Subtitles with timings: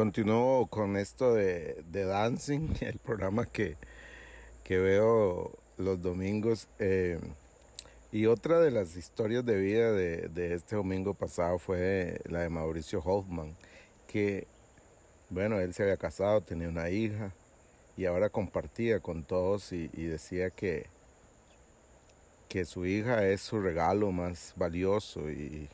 [0.00, 3.76] Continúo con esto de, Dancing, el programa que,
[4.64, 6.68] que veo los domingos.
[6.78, 7.20] Eh,
[8.10, 13.02] y otra de las historias de vida de, este domingo pasado fue la de Mauricio
[13.04, 13.54] Hoffman,
[14.08, 14.46] que,
[15.28, 17.34] bueno, él se había casado, tenía una hija
[17.94, 20.86] y ahora compartía con todos y, decía que,
[22.48, 25.68] que su hija es su regalo más valioso y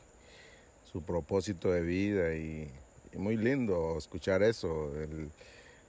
[0.91, 2.69] su propósito de vida y,
[3.17, 5.29] muy lindo escuchar eso, el,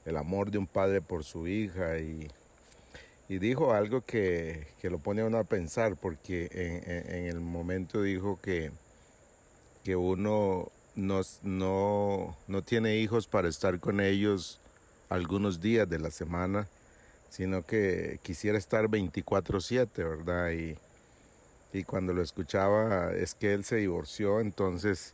[0.05, 2.28] el amor de un padre por su hija y
[3.28, 8.41] y dijo algo que, lo pone a uno a pensar, porque en, el momento dijo
[8.41, 8.73] que,
[9.84, 14.60] que uno no, no, tiene hijos para estar con ellos
[15.10, 16.68] algunos días de la semana,
[17.29, 20.51] sino que quisiera estar 24/7, ¿verdad?
[20.52, 20.79] Y,
[21.79, 25.12] y cuando lo escuchaba es que él se divorció, entonces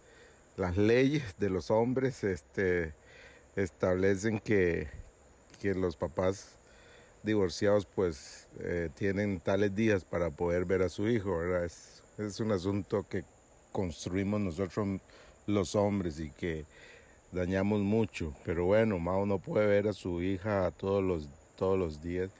[0.57, 2.93] las leyes de los hombres este,
[3.57, 4.89] establecen que,
[5.61, 6.59] que los papás
[7.23, 11.43] divorciados pues eh, tienen tales días para poder ver a su hijo.
[11.57, 12.03] Es,
[12.39, 13.25] un asunto que
[13.73, 15.01] construimos nosotros
[15.47, 16.65] los hombres y que
[17.33, 22.01] dañamos mucho, pero bueno, Mao no puede ver a su hija todos los, todos los
[22.01, 22.31] días.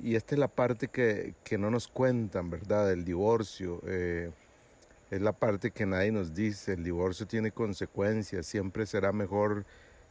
[0.00, 2.92] Y esta es la parte que, que no nos cuentan, ¿verdad?
[2.92, 3.82] El divorcio.
[3.86, 4.30] Eh,
[5.10, 6.74] es la parte que nadie nos dice.
[6.74, 8.46] El divorcio tiene consecuencias.
[8.46, 9.64] Siempre será mejor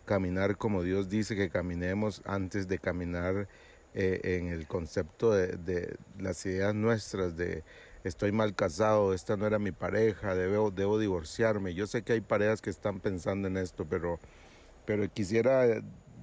[0.05, 3.47] caminar como Dios dice que caminemos antes de caminar
[3.93, 7.63] eh, en el concepto de, las ideas nuestras de
[8.03, 11.75] estoy mal casado, esta no era mi pareja, debo, debo divorciarme.
[11.75, 14.19] Yo sé que hay parejas que están pensando en esto, pero,
[14.85, 15.81] pero quisiera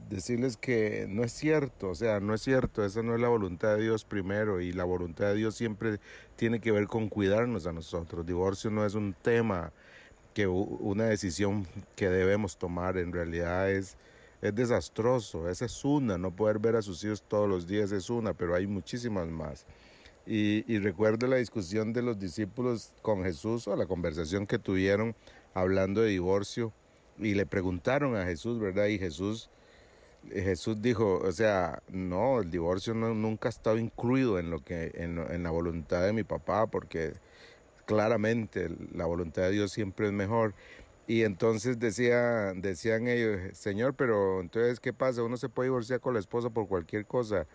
[0.08, 3.76] decirles que no es cierto, o sea, no es cierto, esa no es la voluntad
[3.76, 5.98] de Dios primero y la voluntad de Dios siempre
[6.36, 8.26] tiene que ver con cuidarnos a nosotros.
[8.26, 9.72] Divorcio no es un tema
[10.34, 13.96] que una decisión que debemos tomar, en realidad es
[14.42, 15.48] es desastroso.
[15.48, 18.54] Esa es una, no poder ver a sus hijos todos los días es una, pero
[18.54, 19.66] hay muchísimas más.
[20.26, 25.14] Y, recuerdo la discusión de los discípulos con Jesús o la conversación que tuvieron
[25.54, 26.72] hablando de divorcio
[27.18, 28.86] y le preguntaron a Jesús, ¿verdad?
[28.86, 29.48] Y Jesús,
[30.32, 35.42] Jesús dijo, o sea, no, el divorcio nunca ha estado incluido en, lo que, en
[35.42, 37.14] la voluntad de mi papá porque
[37.86, 40.52] claramente la voluntad de Dios siempre es mejor.
[41.06, 45.22] Y entonces decía, decían ellos, Señor, pero entonces, ¿qué pasa?
[45.22, 47.46] Uno se puede divorciar con la esposa por cualquier cosa.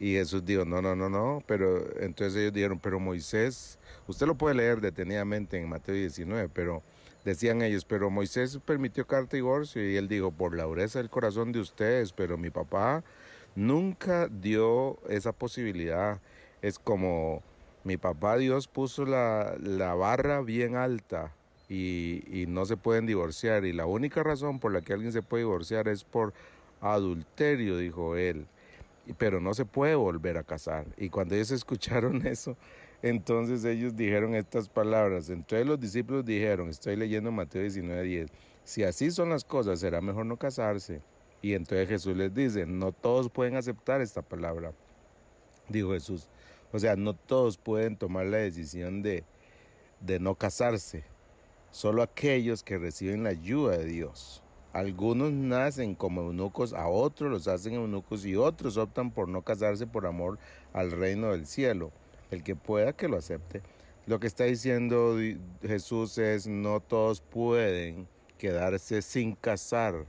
[0.00, 4.36] Y Jesús dijo, no, no, no, no, pero entonces ellos dijeron, pero Moisés, usted lo
[4.36, 6.82] puede leer detenidamente en Mateo 19, pero
[7.28, 11.60] decían ellos, pero Moisés permitió divorcio y él dijo, por la dureza del corazón de
[11.60, 13.04] ustedes, pero mi papá
[13.54, 16.20] nunca dio esa posibilidad.
[16.62, 17.42] Es como
[17.84, 21.32] mi papá Dios puso la, la barra bien alta
[21.68, 23.64] y, no se pueden divorciar.
[23.64, 26.32] Y la única razón por la que alguien se puede divorciar es por
[26.80, 28.46] adulterio, dijo él.
[29.18, 30.86] Pero no se puede volver a casar.
[30.96, 32.56] Y cuando ellos escucharon eso,
[33.02, 35.30] entonces ellos dijeron estas palabras.
[35.30, 38.28] Entonces los discípulos dijeron, estoy leyendo Mateo 19:10,
[38.64, 41.00] si así son las cosas, será mejor no casarse.
[41.40, 44.72] Y entonces Jesús les dice, no todos pueden aceptar esta palabra,
[45.68, 46.28] dijo Jesús.
[46.72, 49.24] O sea, no todos pueden tomar la decisión de,
[50.00, 51.04] de no casarse
[51.70, 54.42] solo aquellos que reciben la ayuda de Dios.
[54.72, 59.86] Algunos nacen como eunucos, a otros los hacen eunucos y otros optan por no casarse
[59.86, 60.38] por amor
[60.72, 61.90] al reino del cielo.
[62.30, 63.62] El que pueda que lo acepte.
[64.06, 65.16] Lo que está diciendo
[65.62, 68.08] Jesús es no todos pueden
[68.38, 70.06] quedarse sin casar,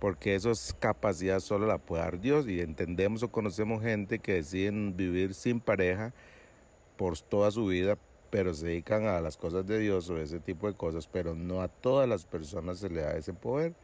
[0.00, 4.34] porque eso es capacidad solo la puede dar Dios y entendemos o conocemos gente que
[4.34, 6.12] deciden vivir sin pareja
[6.96, 7.96] por toda su vida
[8.34, 11.62] pero se dedican a las cosas de Dios o ese tipo de cosas, pero no
[11.62, 13.74] a todas las personas se le da ese poder.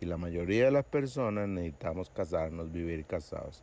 [0.00, 3.62] Y la mayoría de las personas necesitamos casarnos, vivir casados.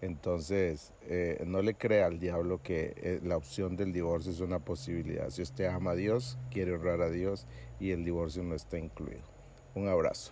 [0.00, 4.60] Entonces, eh, no le crea al diablo que eh, la opción del divorcio es una
[4.60, 5.30] posibilidad.
[5.30, 7.46] Si usted ama a Dios, quiere honrar a Dios
[7.80, 9.22] y el divorcio no está incluido.
[9.74, 10.30] Un abrazo.